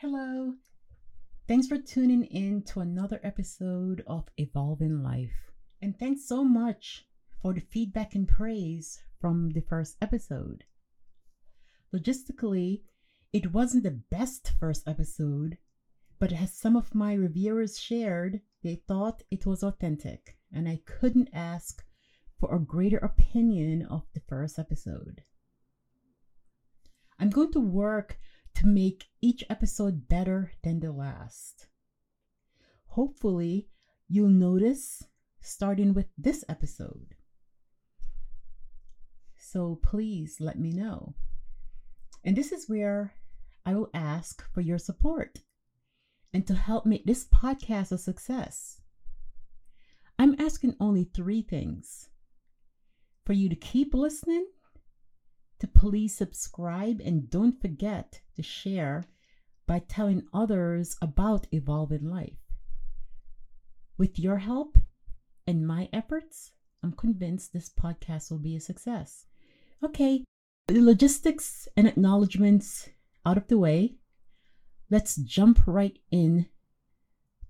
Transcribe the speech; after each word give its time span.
Hello. 0.00 0.54
Thanks 1.48 1.66
for 1.66 1.76
tuning 1.76 2.22
in 2.26 2.62
to 2.66 2.78
another 2.78 3.18
episode 3.24 4.04
of 4.06 4.28
Evolving 4.36 5.02
Life. 5.02 5.50
And 5.82 5.98
thanks 5.98 6.24
so 6.24 6.44
much 6.44 7.04
for 7.42 7.52
the 7.52 7.60
feedback 7.60 8.14
and 8.14 8.28
praise 8.28 9.02
from 9.20 9.50
the 9.50 9.60
first 9.60 9.96
episode. 10.00 10.62
Logistically, 11.92 12.82
it 13.32 13.52
wasn't 13.52 13.82
the 13.82 14.00
best 14.08 14.52
first 14.60 14.86
episode, 14.86 15.58
but 16.20 16.32
as 16.32 16.54
some 16.54 16.76
of 16.76 16.94
my 16.94 17.14
reviewers 17.14 17.76
shared, 17.76 18.40
they 18.62 18.76
thought 18.76 19.24
it 19.32 19.46
was 19.46 19.64
authentic, 19.64 20.38
and 20.52 20.68
I 20.68 20.80
couldn't 20.86 21.30
ask 21.32 21.84
for 22.38 22.54
a 22.54 22.60
greater 22.60 22.98
opinion 22.98 23.84
of 23.90 24.04
the 24.14 24.22
first 24.28 24.60
episode. 24.60 25.22
I'm 27.18 27.30
going 27.30 27.50
to 27.50 27.60
work 27.60 28.16
to 28.58 28.66
make 28.66 29.06
each 29.20 29.44
episode 29.48 30.08
better 30.08 30.50
than 30.64 30.80
the 30.80 30.90
last. 30.90 31.68
Hopefully, 32.86 33.68
you'll 34.08 34.30
notice 34.30 35.04
starting 35.40 35.94
with 35.94 36.06
this 36.18 36.44
episode. 36.48 37.14
So 39.36 39.78
please 39.80 40.38
let 40.40 40.58
me 40.58 40.72
know. 40.72 41.14
And 42.24 42.34
this 42.34 42.50
is 42.50 42.68
where 42.68 43.14
I 43.64 43.76
will 43.76 43.90
ask 43.94 44.44
for 44.52 44.60
your 44.60 44.78
support 44.78 45.38
and 46.34 46.44
to 46.48 46.56
help 46.56 46.84
make 46.84 47.06
this 47.06 47.28
podcast 47.32 47.92
a 47.92 47.98
success. 47.98 48.80
I'm 50.18 50.34
asking 50.40 50.74
only 50.80 51.04
three 51.04 51.42
things 51.42 52.08
for 53.24 53.34
you 53.34 53.48
to 53.48 53.54
keep 53.54 53.94
listening, 53.94 54.48
to 55.60 55.66
please 55.66 56.16
subscribe, 56.16 57.00
and 57.04 57.28
don't 57.30 57.60
forget 57.60 58.20
to 58.36 58.42
share 58.42 59.04
by 59.66 59.80
telling 59.80 60.26
others 60.32 60.96
about 61.02 61.46
Evolving 61.52 62.08
Life. 62.08 62.38
With 63.96 64.18
your 64.18 64.38
help 64.38 64.78
and 65.46 65.66
my 65.66 65.88
efforts, 65.92 66.52
I'm 66.82 66.92
convinced 66.92 67.52
this 67.52 67.68
podcast 67.68 68.30
will 68.30 68.38
be 68.38 68.56
a 68.56 68.60
success. 68.60 69.26
Okay, 69.84 70.24
the 70.68 70.80
logistics 70.80 71.66
and 71.76 71.88
acknowledgments 71.88 72.88
out 73.26 73.36
of 73.36 73.48
the 73.48 73.58
way, 73.58 73.96
let's 74.90 75.16
jump 75.16 75.60
right 75.66 75.98
in 76.10 76.46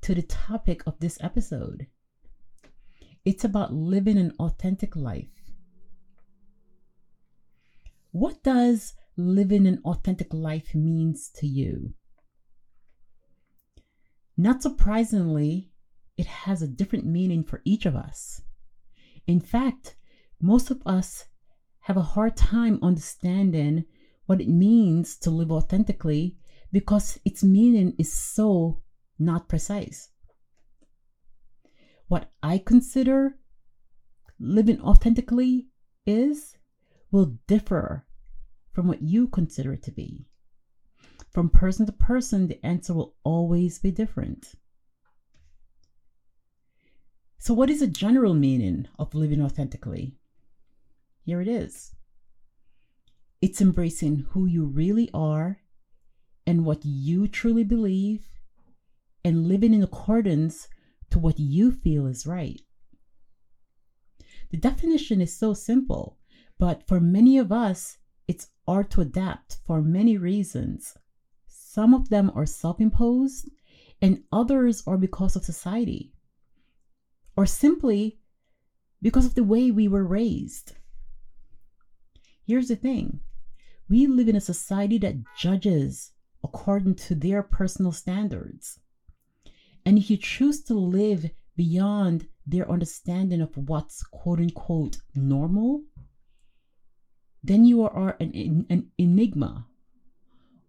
to 0.01 0.15
the 0.15 0.23
topic 0.23 0.83
of 0.87 0.99
this 1.01 1.19
episode. 1.21 1.87
It's 3.25 3.45
about 3.45 3.75
living 3.75 4.17
an 4.17 4.33
authentic 4.41 4.97
life. 4.97 5.38
What 8.11 8.43
does 8.43 8.95
living 9.17 9.67
an 9.67 9.81
authentic 9.85 10.33
life 10.33 10.75
means 10.75 11.31
to 11.37 11.47
you? 11.47 11.95
Not 14.37 14.63
surprisingly, 14.63 15.71
it 16.17 16.27
has 16.27 16.63
a 16.63 16.69
different 16.69 17.07
meaning 17.07 17.45
for 17.45 17.61
each 17.65 17.87
of 17.87 17.97
us. 17.97 18.43
In 19.27 19.41
fact, 19.41 19.97
most 20.41 20.71
of 20.71 20.81
us 20.87 21.25
have 21.81 21.97
a 21.97 22.03
hard 22.03 22.37
time 22.37 22.79
understanding 22.83 23.85
what 24.27 24.41
it 24.41 24.49
means 24.49 25.17
to 25.17 25.31
live 25.31 25.51
authentically 25.51 26.37
because 26.71 27.19
its 27.25 27.43
meaning 27.43 27.95
is 27.99 28.13
so 28.13 28.83
not 29.19 29.49
precise. 29.49 30.11
What 32.09 32.31
I 32.43 32.59
consider 32.59 33.39
living 34.39 34.81
authentically 34.81 35.69
is 36.07 36.58
will 37.11 37.39
differ 37.47 38.07
from 38.73 38.87
what 38.87 39.03
you 39.03 39.29
consider 39.29 39.73
it 39.73 39.83
to 39.85 39.91
be. 39.91 40.27
From 41.31 41.51
person 41.51 41.87
to 41.87 41.93
person, 41.93 42.49
the 42.49 42.65
answer 42.65 42.95
will 42.95 43.17
always 43.25 43.79
be 43.79 43.91
different. 43.91 44.55
So, 47.39 47.55
what 47.55 47.71
is 47.71 47.81
the 47.81 47.87
general 47.87 48.35
meaning 48.35 48.89
of 48.99 49.15
living 49.15 49.41
authentically? 49.41 50.17
Here 51.25 51.41
it 51.41 51.49
is 51.49 51.93
it's 53.41 53.61
embracing 53.61 54.27
who 54.31 54.47
you 54.47 54.65
really 54.65 55.09
are 55.15 55.59
and 56.47 56.65
what 56.65 56.85
you 56.85 57.29
truly 57.29 57.63
believe 57.63 58.27
and 59.25 59.47
living 59.47 59.75
in 59.75 59.83
accordance 59.83 60.69
to 61.11 61.19
what 61.19 61.39
you 61.39 61.71
feel 61.71 62.07
is 62.07 62.27
right. 62.27 62.61
The 64.51 64.57
definition 64.57 65.21
is 65.21 65.37
so 65.37 65.55
simple, 65.55 66.19
but 66.59 66.87
for 66.87 67.01
many 67.01 67.39
of 67.39 67.53
us, 67.53 67.99
it's 68.27 68.49
hard 68.67 68.91
to 68.91 69.01
adapt 69.01 69.59
for 69.65 69.81
many 69.81 70.17
reasons. 70.17 70.97
Some 71.47 71.95
of 71.95 72.09
them 72.09 72.31
are 72.35 72.47
self 72.47 72.81
imposed, 72.81 73.49
and 74.03 74.25
others 74.33 74.83
are 74.87 74.99
because 74.99 75.37
of 75.37 75.45
society, 75.45 76.13
or 77.37 77.47
simply 77.47 78.19
because 79.01 79.25
of 79.25 79.35
the 79.35 79.45
way 79.45 79.71
we 79.71 79.89
were 79.89 80.05
raised. 80.05 80.73
Here's 82.45 82.69
the 82.69 82.77
thing 82.77 83.21
we 83.89 84.07
live 84.07 84.29
in 84.29 84.37
a 84.37 84.41
society 84.41 84.99
that 84.99 85.23
judges 85.37 86.13
according 86.43 86.95
to 86.95 87.15
their 87.15 87.43
personal 87.43 87.93
standards. 87.93 88.79
And 89.85 89.99
if 89.99 90.11
you 90.11 90.17
choose 90.17 90.63
to 90.65 90.75
live 90.75 91.31
beyond 91.57 92.27
their 92.47 92.71
understanding 92.71 93.41
of 93.41 93.57
what's 93.57 94.03
quote 94.03 94.41
unquote 94.41 94.99
normal, 95.15 95.83
then 97.49 97.65
you 97.65 97.83
are 97.83 98.17
an, 98.21 98.67
an 98.69 98.91
enigma, 98.99 99.67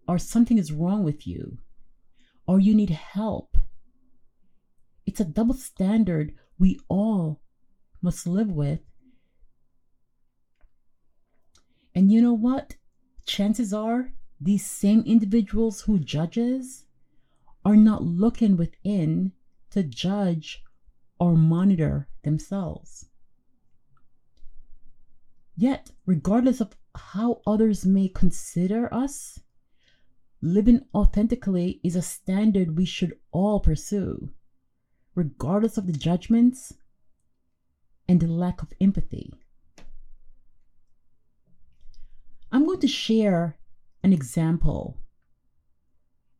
or 0.08 0.18
something 0.18 0.58
is 0.58 0.72
wrong 0.72 1.04
with 1.04 1.26
you, 1.26 1.58
or 2.46 2.58
you 2.58 2.74
need 2.74 2.90
help. 2.90 3.56
It's 5.06 5.20
a 5.20 5.24
double 5.24 5.54
standard 5.54 6.32
we 6.58 6.80
all 6.88 7.40
must 8.02 8.26
live 8.26 8.50
with. 8.50 8.80
And 11.94 12.10
you 12.10 12.22
know 12.22 12.32
what? 12.32 12.76
Chances 13.26 13.72
are 13.74 14.12
these 14.40 14.64
same 14.64 15.02
individuals 15.06 15.82
who 15.82 15.98
judges 15.98 16.86
are 17.64 17.76
not 17.76 18.02
looking 18.02 18.56
within 18.56 19.32
to 19.70 19.82
judge 19.82 20.62
or 21.18 21.36
monitor 21.36 22.08
themselves. 22.24 23.09
Yet, 25.60 25.90
regardless 26.06 26.62
of 26.62 26.74
how 26.94 27.42
others 27.46 27.84
may 27.84 28.08
consider 28.08 28.92
us, 28.94 29.40
living 30.40 30.86
authentically 30.94 31.82
is 31.84 31.94
a 31.94 32.00
standard 32.00 32.78
we 32.78 32.86
should 32.86 33.18
all 33.30 33.60
pursue, 33.60 34.30
regardless 35.14 35.76
of 35.76 35.86
the 35.86 35.92
judgments 35.92 36.72
and 38.08 38.20
the 38.20 38.26
lack 38.26 38.62
of 38.62 38.72
empathy. 38.80 39.34
I'm 42.50 42.64
going 42.64 42.80
to 42.80 42.88
share 42.88 43.58
an 44.02 44.14
example 44.14 44.96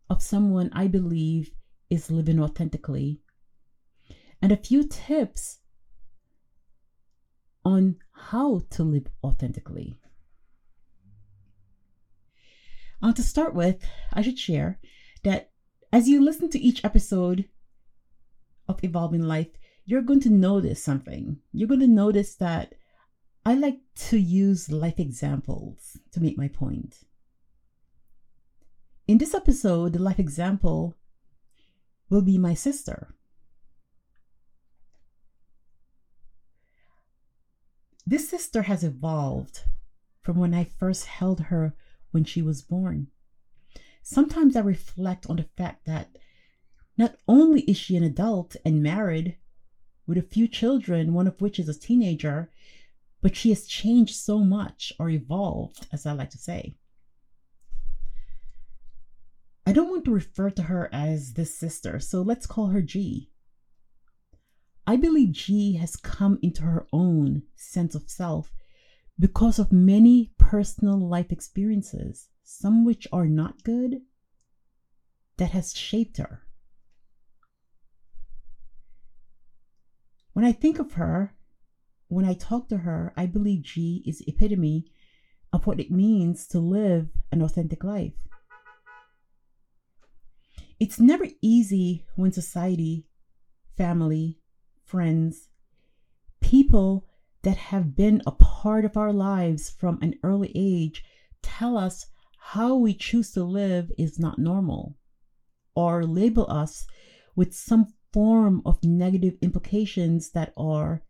of 0.09 0.23
someone 0.23 0.71
I 0.73 0.87
believe 0.87 1.51
is 1.91 2.11
living 2.11 2.41
authentically 2.41 3.21
and 4.41 4.51
a 4.51 4.57
few 4.57 4.89
tips 4.89 5.59
on 7.65 7.97
how 8.13 8.63
to 8.71 8.83
live 8.83 9.07
authentically. 9.23 9.97
Uh, 13.03 13.13
to 13.13 13.23
start 13.23 13.55
with, 13.55 13.83
I 14.13 14.23
should 14.23 14.39
share 14.39 14.79
that 15.25 15.51
as 15.93 16.09
you 16.09 16.23
listen 16.23 16.51
to 16.51 16.59
each 16.59 16.85
episode 16.85 17.49
of 18.69 18.83
Evolving 18.85 19.23
Life, 19.23 19.49
you're 19.85 20.03
going 20.03 20.21
to 20.21 20.31
notice 20.31 20.83
something. 20.83 21.39
You're 21.53 21.69
going 21.69 21.81
to 21.81 21.89
notice 21.89 22.35
that 22.37 22.75
I 23.45 23.55
like 23.55 23.81
to 24.11 24.19
use 24.19 24.71
life 24.71 25.01
examples 25.01 25.99
to 26.13 26.21
make 26.21 26.37
my 26.37 26.49
point. 26.49 26.99
In 29.09 29.19
this 29.19 29.35
episode, 29.35 29.95
the 29.95 29.99
life 29.99 30.21
example 30.21 30.97
will 32.11 32.23
be 32.23 32.39
my 32.39 32.55
sister. 32.55 33.15
This 38.11 38.29
sister 38.29 38.63
has 38.63 38.83
evolved 38.83 39.61
from 40.21 40.37
when 40.37 40.53
I 40.53 40.65
first 40.65 41.05
held 41.07 41.43
her 41.43 41.77
when 42.11 42.25
she 42.25 42.43
was 42.43 42.61
born. 42.61 43.07
Sometimes 44.03 44.57
I 44.57 44.63
reflect 44.63 45.31
on 45.31 45.37
the 45.37 45.45
fact 45.57 45.85
that 45.85 46.19
not 46.99 47.15
only 47.29 47.61
is 47.71 47.77
she 47.77 47.95
an 47.95 48.03
adult 48.03 48.57
and 48.65 48.83
married 48.83 49.37
with 50.09 50.19
a 50.19 50.23
few 50.23 50.49
children, 50.49 51.15
one 51.15 51.29
of 51.29 51.41
which 51.41 51.61
is 51.61 51.69
a 51.69 51.79
teenager, 51.79 52.51
but 53.21 53.37
she 53.37 53.51
has 53.51 53.65
changed 53.65 54.17
so 54.17 54.41
much 54.41 54.93
or 54.99 55.09
evolved, 55.09 55.87
as 55.93 56.05
I 56.05 56.11
like 56.11 56.31
to 56.31 56.39
say. 56.39 56.75
I 59.65 59.71
don't 59.71 59.89
want 59.89 60.05
to 60.07 60.11
refer 60.11 60.51
to 60.51 60.63
her 60.63 60.89
as 60.93 61.35
this 61.35 61.57
sister, 61.57 62.01
so 62.01 62.23
let's 62.23 62.49
call 62.49 62.71
her 62.71 62.83
G. 62.83 63.30
I 64.91 64.97
believe 64.97 65.31
G 65.31 65.75
has 65.75 65.95
come 65.95 66.41
into 66.43 66.63
her 66.63 66.85
own 66.93 67.45
sense 67.55 67.95
of 67.95 68.11
self 68.11 68.53
because 69.21 69.61
of 69.61 69.71
many 69.71 70.33
personal 70.37 70.99
life 70.99 71.31
experiences, 71.31 72.29
some 72.43 72.85
which 72.85 73.07
are 73.13 73.29
not 73.29 73.63
good, 73.63 74.01
that 75.37 75.53
has 75.53 75.77
shaped 75.77 76.17
her. 76.17 76.43
When 80.33 80.45
I 80.45 80.51
think 80.51 80.81
of 80.81 80.95
her, 80.95 81.37
when 82.09 82.25
I 82.25 82.35
talk 82.35 82.69
to 82.71 82.79
her, 82.79 83.13
I 83.17 83.27
believe 83.27 83.63
G 83.63 84.03
is 84.05 84.25
epitome 84.27 84.87
of 85.53 85.69
what 85.69 85.79
it 85.79 85.93
means 85.93 86.49
to 86.49 86.59
live 86.59 87.11
an 87.31 87.43
authentic 87.43 87.85
life. 87.85 88.27
It's 90.81 90.99
never 90.99 91.29
easy 91.41 92.07
when 92.17 92.33
society, 92.33 93.07
family, 93.77 94.40
friends, 94.91 95.49
people 96.41 97.07
that 97.43 97.57
have 97.57 97.95
been 97.95 98.21
a 98.27 98.33
part 98.33 98.85
of 98.85 98.97
our 98.97 99.13
lives 99.13 99.71
from 99.71 99.99
an 100.03 100.15
early 100.25 100.51
age 100.55 101.05
tell 101.43 101.79
us 101.79 102.07
how 102.39 102.75
we 102.75 102.93
choose 102.93 103.31
to 103.31 103.45
live 103.45 103.93
is 103.97 104.19
not 104.19 104.39
normal 104.39 104.97
or 105.77 106.05
label 106.05 106.51
us 106.51 106.87
with 107.37 107.55
some 107.55 107.87
form 108.13 108.61
of 108.67 108.83
negative 108.83 109.35
implications 109.41 110.31
that 110.33 110.53
are 110.57 111.03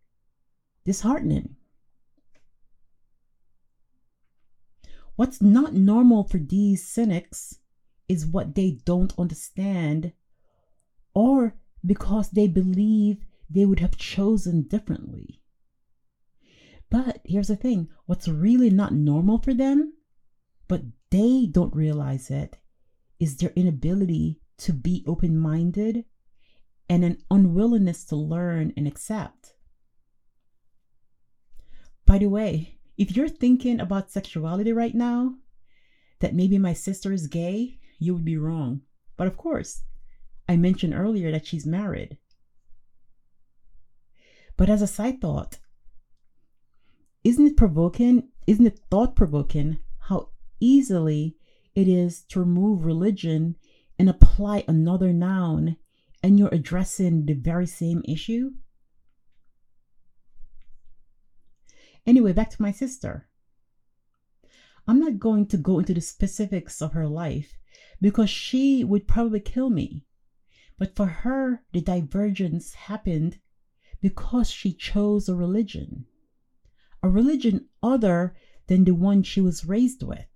disheartening. 0.84 1.56
What's 5.16 5.40
not 5.40 5.72
normal 5.72 6.24
for 6.24 6.38
these 6.38 6.86
cynics 6.86 7.58
is 8.08 8.26
what 8.26 8.54
they 8.54 8.78
don't 8.84 9.18
understand, 9.18 10.12
or 11.14 11.54
because 11.84 12.30
they 12.30 12.46
believe 12.46 13.24
they 13.50 13.66
would 13.66 13.80
have 13.80 13.96
chosen 13.96 14.62
differently. 14.62 15.42
But 16.90 17.20
here's 17.24 17.48
the 17.48 17.56
thing 17.56 17.88
what's 18.06 18.28
really 18.28 18.70
not 18.70 18.94
normal 18.94 19.38
for 19.38 19.54
them, 19.54 19.94
but 20.68 20.82
they 21.10 21.46
don't 21.50 21.74
realize 21.74 22.30
it, 22.30 22.58
is 23.18 23.36
their 23.36 23.52
inability 23.56 24.40
to 24.58 24.72
be 24.72 25.04
open 25.06 25.36
minded 25.36 26.04
and 26.88 27.04
an 27.04 27.18
unwillingness 27.30 28.04
to 28.06 28.16
learn 28.16 28.72
and 28.76 28.86
accept. 28.86 29.54
By 32.04 32.18
the 32.18 32.26
way, 32.26 32.78
if 32.98 33.16
you're 33.16 33.28
thinking 33.28 33.80
about 33.80 34.10
sexuality 34.10 34.72
right 34.72 34.94
now, 34.94 35.36
that 36.18 36.34
maybe 36.34 36.58
my 36.58 36.72
sister 36.72 37.12
is 37.12 37.28
gay, 37.28 37.78
you 37.98 38.14
would 38.14 38.24
be 38.24 38.36
wrong. 38.36 38.82
But 39.16 39.26
of 39.26 39.36
course, 39.36 39.82
I 40.48 40.56
mentioned 40.56 40.94
earlier 40.94 41.30
that 41.30 41.46
she's 41.46 41.64
married. 41.64 42.18
But 44.60 44.68
as 44.68 44.82
a 44.82 44.86
side 44.86 45.22
thought, 45.22 45.58
isn't 47.24 47.46
it 47.46 47.56
provoking? 47.56 48.28
Isn't 48.46 48.66
it 48.66 48.78
thought 48.90 49.16
provoking 49.16 49.78
how 50.00 50.32
easily 50.60 51.38
it 51.74 51.88
is 51.88 52.24
to 52.24 52.40
remove 52.40 52.84
religion 52.84 53.56
and 53.98 54.10
apply 54.10 54.64
another 54.68 55.14
noun 55.14 55.78
and 56.22 56.38
you're 56.38 56.52
addressing 56.52 57.24
the 57.24 57.32
very 57.32 57.66
same 57.66 58.02
issue? 58.06 58.50
Anyway, 62.04 62.34
back 62.34 62.50
to 62.50 62.60
my 62.60 62.70
sister. 62.70 63.30
I'm 64.86 65.00
not 65.00 65.18
going 65.18 65.46
to 65.46 65.56
go 65.56 65.78
into 65.78 65.94
the 65.94 66.02
specifics 66.02 66.82
of 66.82 66.92
her 66.92 67.08
life 67.08 67.56
because 67.98 68.28
she 68.28 68.84
would 68.84 69.08
probably 69.08 69.40
kill 69.40 69.70
me. 69.70 70.04
But 70.78 70.94
for 70.94 71.06
her, 71.06 71.62
the 71.72 71.80
divergence 71.80 72.74
happened 72.74 73.38
because 74.00 74.50
she 74.50 74.72
chose 74.72 75.28
a 75.28 75.34
religion, 75.34 76.06
a 77.02 77.08
religion 77.08 77.66
other 77.82 78.34
than 78.66 78.84
the 78.84 78.94
one 78.94 79.22
she 79.22 79.40
was 79.40 79.64
raised 79.64 80.02
with. 80.02 80.26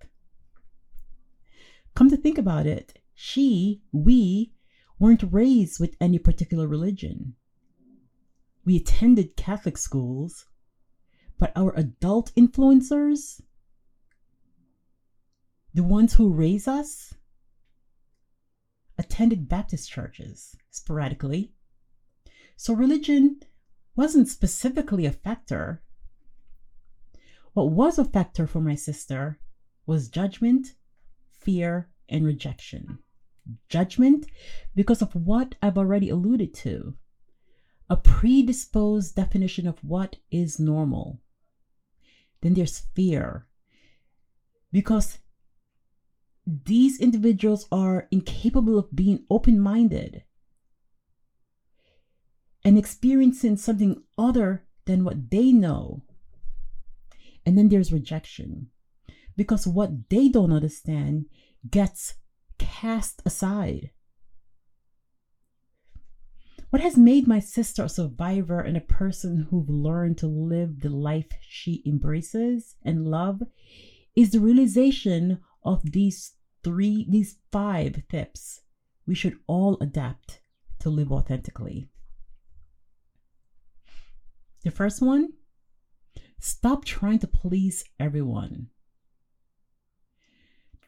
Come 1.95 2.09
to 2.09 2.17
think 2.17 2.37
about 2.37 2.67
it, 2.67 2.99
she, 3.13 3.81
we, 3.91 4.53
weren't 4.99 5.23
raised 5.31 5.79
with 5.79 5.95
any 5.99 6.19
particular 6.19 6.67
religion. 6.67 7.35
We 8.63 8.77
attended 8.77 9.35
Catholic 9.35 9.77
schools, 9.77 10.45
but 11.37 11.51
our 11.55 11.73
adult 11.75 12.33
influencers, 12.35 13.41
the 15.73 15.83
ones 15.83 16.15
who 16.15 16.33
raise 16.33 16.67
us, 16.67 17.13
attended 18.97 19.49
Baptist 19.49 19.89
churches 19.89 20.55
sporadically. 20.71 21.51
So 22.55 22.73
religion 22.73 23.41
wasn't 23.95 24.27
specifically 24.27 25.05
a 25.05 25.11
factor. 25.11 25.81
What 27.53 27.71
was 27.71 27.97
a 27.97 28.05
factor 28.05 28.47
for 28.47 28.59
my 28.59 28.75
sister 28.75 29.39
was 29.85 30.09
judgment, 30.09 30.75
fear, 31.29 31.89
and 32.09 32.25
rejection 32.25 32.99
judgment 33.69 34.25
because 34.75 35.01
of 35.01 35.15
what 35.15 35.55
I've 35.61 35.77
already 35.77 36.09
alluded 36.09 36.53
to 36.55 36.95
a 37.89 37.95
predisposed 37.95 39.15
definition 39.15 39.67
of 39.67 39.77
what 39.83 40.15
is 40.31 40.59
normal. 40.59 41.21
Then 42.41 42.55
there's 42.55 42.79
fear 42.95 43.45
because 44.71 45.19
these 46.47 46.99
individuals 46.99 47.67
are 47.71 48.07
incapable 48.09 48.79
of 48.79 48.95
being 48.95 49.23
open 49.29 49.59
minded 49.59 50.23
and 52.65 52.77
experiencing 52.79 53.55
something 53.55 54.01
other 54.17 54.65
than 54.85 55.05
what 55.05 55.29
they 55.29 55.51
know. 55.51 56.01
And 57.45 57.57
then 57.57 57.69
there's 57.69 57.93
rejection 57.93 58.71
because 59.37 59.67
what 59.67 60.09
they 60.09 60.27
don't 60.29 60.51
understand 60.51 61.27
gets 61.69 62.15
cast 62.57 63.21
aside. 63.25 63.91
What 66.71 66.81
has 66.81 66.97
made 66.97 67.27
my 67.27 67.39
sister 67.39 67.83
a 67.83 67.89
survivor 67.89 68.59
and 68.59 68.75
a 68.75 68.81
person 68.81 69.47
who've 69.49 69.69
learned 69.69 70.17
to 70.17 70.27
live 70.27 70.81
the 70.81 70.89
life 70.89 71.29
she 71.41 71.83
embraces 71.85 72.75
and 72.83 73.07
love 73.07 73.43
is 74.15 74.31
the 74.31 74.39
realization 74.39 75.39
of 75.63 75.91
these 75.91 76.33
three, 76.63 77.05
these 77.07 77.37
five 77.51 78.01
tips 78.09 78.61
we 79.05 79.13
should 79.13 79.37
all 79.45 79.77
adapt 79.79 80.41
to 80.79 80.89
live 80.89 81.11
authentically. 81.11 81.87
The 84.65 84.71
first 84.71 85.01
one 85.01 85.29
stop 86.39 86.83
trying 86.83 87.19
to 87.19 87.27
please 87.27 87.85
everyone 87.99 88.67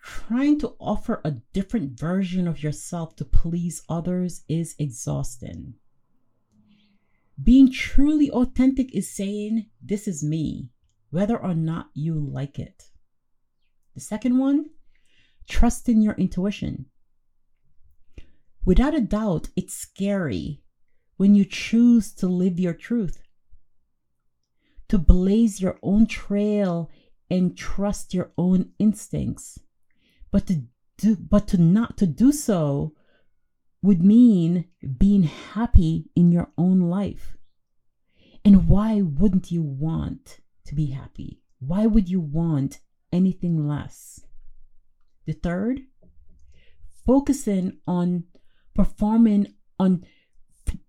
trying 0.08 0.58
to 0.58 0.74
offer 0.80 1.22
a 1.24 1.32
different 1.54 2.00
version 2.00 2.48
of 2.48 2.64
yourself 2.64 3.16
to 3.18 3.26
please 3.26 3.84
others 3.90 4.44
is 4.48 4.74
exhausting. 4.80 5.74
Being 7.42 7.72
truly 7.72 8.32
authentic 8.32 8.96
is 8.96 9.14
saying, 9.14 9.68
This 9.82 10.08
is 10.08 10.24
me, 10.24 10.70
whether 11.10 11.38
or 11.38 11.54
not 11.54 11.90
you 11.94 12.16
like 12.16 12.58
it. 12.58 12.90
The 13.96 14.02
second 14.02 14.38
one, 14.38 14.68
trust 15.48 15.90
in 15.90 16.02
your 16.02 16.14
intuition. 16.14 16.86
Without 18.66 18.96
a 18.96 19.02
doubt, 19.02 19.50
it's 19.56 19.74
scary 19.74 20.62
when 21.18 21.36
you 21.36 21.46
choose 21.46 22.14
to 22.14 22.28
live 22.28 22.60
your 22.60 22.74
truth, 22.74 23.22
to 24.90 24.98
blaze 24.98 25.62
your 25.62 25.78
own 25.84 26.06
trail 26.06 26.90
and 27.30 27.58
trust 27.58 28.14
your 28.14 28.32
own 28.38 28.72
instincts. 28.80 29.60
But 30.32 30.48
to 30.48 30.64
do 30.98 31.16
but 31.16 31.48
to 31.50 31.58
not 31.58 31.98
to 31.98 32.08
do 32.08 32.32
so 32.32 32.94
would 33.82 34.04
mean 34.04 34.66
being 34.98 35.24
happy 35.24 36.10
in 36.16 36.32
your 36.32 36.52
own 36.58 36.82
life. 36.82 37.38
And 38.44 38.68
why 38.68 39.02
wouldn't 39.02 39.52
you 39.52 39.62
want 39.62 40.40
to 40.66 40.76
be 40.76 40.88
happy? 40.88 41.42
Why 41.60 41.86
would 41.86 42.10
you 42.10 42.20
want 42.20 42.80
anything 43.12 43.68
less? 43.68 44.22
The 45.26 45.34
third 45.34 45.82
focusing 47.06 47.78
on 47.88 48.26
performing 48.74 49.54
on 49.80 50.06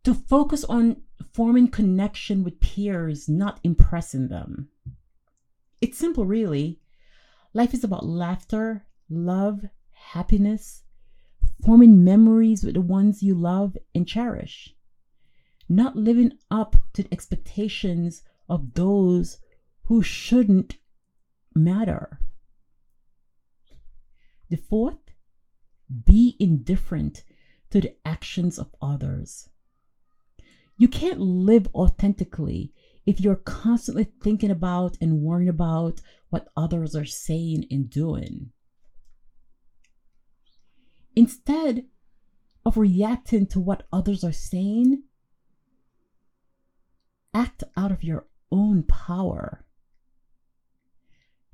to 0.04 0.14
focus 0.14 0.64
on 0.64 1.02
forming 1.32 1.68
connection 1.68 2.44
with 2.44 2.60
peers 2.60 3.28
not 3.28 3.60
impressing 3.64 4.28
them 4.28 4.68
it's 5.80 5.98
simple 5.98 6.24
really 6.24 6.80
life 7.54 7.74
is 7.74 7.84
about 7.84 8.06
laughter 8.06 8.84
love, 9.08 9.64
happiness, 9.92 10.82
forming 11.64 12.04
memories 12.04 12.62
with 12.62 12.74
the 12.74 12.80
ones 12.80 13.22
you 13.22 13.34
love 13.34 13.76
and 13.94 14.06
cherish, 14.06 14.74
not 15.68 15.96
living 15.96 16.32
up 16.50 16.76
to 16.92 17.02
the 17.02 17.12
expectations 17.12 18.22
of 18.48 18.74
those 18.74 19.38
who 19.84 20.02
shouldn't 20.02 20.76
matter. 21.54 22.20
The 24.50 24.56
fourth, 24.56 25.10
be 26.04 26.36
indifferent 26.38 27.24
to 27.70 27.80
the 27.80 27.96
actions 28.06 28.58
of 28.58 28.74
others. 28.80 29.48
You 30.78 30.88
can't 30.88 31.20
live 31.20 31.68
authentically 31.74 32.72
if 33.04 33.20
you're 33.20 33.36
constantly 33.36 34.04
thinking 34.22 34.50
about 34.50 34.96
and 35.00 35.20
worrying 35.20 35.48
about 35.48 36.00
what 36.30 36.48
others 36.56 36.94
are 36.96 37.04
saying 37.04 37.66
and 37.70 37.90
doing. 37.90 38.52
Instead, 41.16 41.84
of 42.64 42.76
reacting 42.76 43.46
to 43.46 43.58
what 43.58 43.86
others 43.90 44.22
are 44.22 44.32
saying, 44.32 45.02
act 47.32 47.64
out 47.76 47.90
of 47.90 48.04
your 48.04 48.26
own 48.52 48.82
power. 48.82 49.64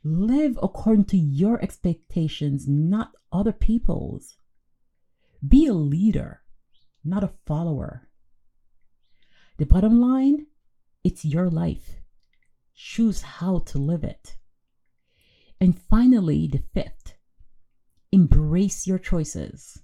Live 0.03 0.59
according 0.61 1.05
to 1.05 1.17
your 1.17 1.63
expectations, 1.63 2.67
not 2.67 3.13
other 3.33 3.53
people's. 3.53 4.37
Be 5.47 5.67
a 5.67 5.73
leader, 5.73 6.43
not 7.05 7.23
a 7.23 7.33
follower. 7.47 8.09
The 9.57 9.67
bottom 9.67 10.01
line 10.01 10.47
it's 11.05 11.25
your 11.25 11.51
life. 11.51 12.01
Choose 12.75 13.21
how 13.21 13.59
to 13.59 13.79
live 13.79 14.03
it. 14.03 14.37
And 15.61 15.79
finally, 15.79 16.49
the 16.49 16.63
fifth 16.73 17.15
embrace 18.11 18.87
your 18.87 18.99
choices. 18.99 19.83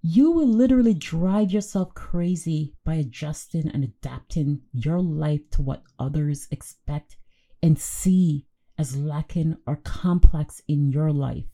You 0.00 0.30
will 0.30 0.46
literally 0.46 0.94
drive 0.94 1.50
yourself 1.50 1.92
crazy 1.94 2.74
by 2.84 2.94
adjusting 2.94 3.68
and 3.68 3.82
adapting 3.82 4.60
your 4.72 5.00
life 5.00 5.50
to 5.52 5.62
what 5.62 5.82
others 5.98 6.46
expect 6.52 7.16
and 7.62 7.78
see 7.78 8.46
as 8.78 8.96
lacking 8.96 9.56
or 9.66 9.76
complex 9.76 10.62
in 10.68 10.92
your 10.92 11.12
life. 11.12 11.48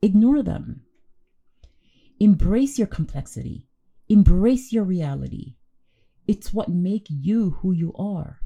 Ignore 0.00 0.42
them. 0.42 0.82
Embrace 2.18 2.78
your 2.78 2.88
complexity. 2.88 3.68
Embrace 4.12 4.74
your 4.74 4.84
reality. 4.84 5.54
It's 6.26 6.52
what 6.52 6.68
make 6.68 7.06
you 7.08 7.52
who 7.62 7.72
you 7.72 7.94
are. 7.94 8.40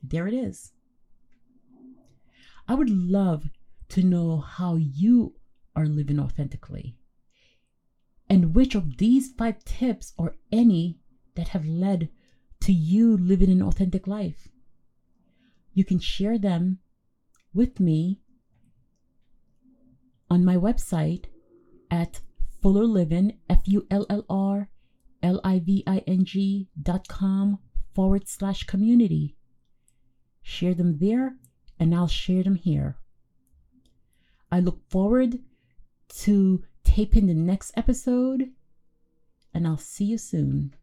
There 0.00 0.28
it 0.28 0.32
is. 0.32 0.70
I 2.68 2.74
would 2.74 2.88
love 2.88 3.50
to 3.88 4.04
know 4.04 4.38
how 4.38 4.76
you 4.76 5.34
are 5.74 5.86
living 5.86 6.20
authentically 6.20 6.94
and 8.30 8.54
which 8.54 8.76
of 8.76 8.98
these 8.98 9.32
five 9.32 9.64
tips 9.64 10.12
or 10.16 10.36
any 10.52 11.00
that 11.34 11.48
have 11.48 11.66
led 11.66 12.08
to 12.60 12.72
you 12.72 13.16
living 13.16 13.50
an 13.50 13.60
authentic 13.60 14.06
life. 14.06 14.46
You 15.74 15.84
can 15.84 15.98
share 15.98 16.38
them 16.38 16.78
with 17.52 17.80
me 17.80 18.20
on 20.30 20.44
my 20.44 20.54
website 20.54 21.24
at 21.90 22.20
Fuller 22.60 22.84
Living, 22.84 23.38
F 23.48 23.60
U 23.66 23.86
L 23.90 24.06
L 24.08 24.24
R 24.28 24.68
L 25.22 25.40
I 25.44 25.58
V 25.58 25.82
I 25.86 25.98
N 26.06 26.24
G 26.24 26.68
dot 26.80 27.08
com 27.08 27.58
forward 27.94 28.28
slash 28.28 28.64
community. 28.64 29.36
Share 30.42 30.74
them 30.74 30.98
there 30.98 31.36
and 31.78 31.94
I'll 31.94 32.06
share 32.06 32.42
them 32.42 32.54
here. 32.54 32.96
I 34.50 34.60
look 34.60 34.80
forward 34.88 35.40
to 36.20 36.62
taping 36.84 37.26
the 37.26 37.34
next 37.34 37.72
episode 37.76 38.50
and 39.52 39.66
I'll 39.66 39.76
see 39.76 40.04
you 40.04 40.18
soon. 40.18 40.74